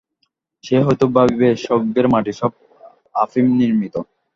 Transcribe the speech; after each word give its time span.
সে 0.63 0.75
হয়তো 0.85 1.05
ভাবিবে, 1.15 1.47
স্বর্গের 1.63 2.05
মাটি 2.13 2.33
সব 2.39 2.51
আফিম-নির্মিত। 3.15 3.95